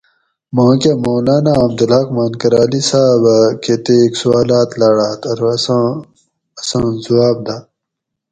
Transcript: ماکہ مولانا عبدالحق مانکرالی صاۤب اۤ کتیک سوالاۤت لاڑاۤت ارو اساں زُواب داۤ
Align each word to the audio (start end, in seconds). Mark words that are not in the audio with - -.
ماکہ 0.55 0.91
مولانا 1.03 1.53
عبدالحق 1.65 2.07
مانکرالی 2.15 2.81
صاۤب 2.89 3.23
اۤ 3.35 3.45
کتیک 3.63 4.11
سوالاۤت 4.21 4.69
لاڑاۤت 4.79 5.21
ارو 5.31 5.47
اساں 5.55 5.85
زُواب 7.03 7.37
داۤ 7.45 7.61